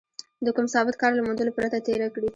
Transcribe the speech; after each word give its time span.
د 0.45 0.47
کوم 0.55 0.65
ثابت 0.73 0.95
کار 1.01 1.11
له 1.15 1.21
موندلو 1.27 1.55
پرته 1.57 1.77
تېره 1.87 2.07
کړې. 2.15 2.29